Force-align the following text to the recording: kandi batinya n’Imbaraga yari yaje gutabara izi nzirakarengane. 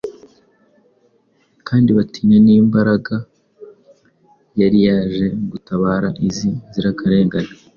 kandi 1.67 1.89
batinya 1.97 2.37
n’Imbaraga 2.45 3.15
yari 4.61 4.79
yaje 4.87 5.25
gutabara 5.51 6.09
izi 6.27 6.49
nzirakarengane. 6.67 7.51